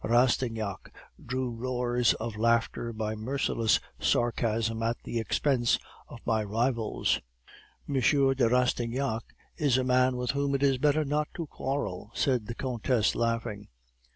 [0.03, 0.91] Rastignac
[1.23, 5.77] drew roars of laughter by merciless sarcasms at the expense
[6.07, 7.19] of my rivals.
[7.87, 7.93] "'M.
[7.99, 9.21] de Rastignac
[9.57, 13.67] is a man with whom it is better not to quarrel,' said the countess, laughing.